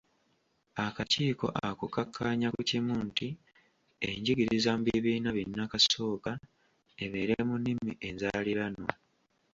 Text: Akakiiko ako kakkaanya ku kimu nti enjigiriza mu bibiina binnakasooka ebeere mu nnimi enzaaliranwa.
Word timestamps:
Akakiiko 0.85 1.45
ako 1.67 1.85
kakkaanya 1.95 2.47
ku 2.55 2.61
kimu 2.69 2.95
nti 3.07 3.27
enjigiriza 4.09 4.71
mu 4.77 4.83
bibiina 4.87 5.29
binnakasooka 5.37 6.31
ebeere 7.03 7.35
mu 7.47 7.55
nnimi 7.59 7.91
enzaaliranwa. 8.07 8.91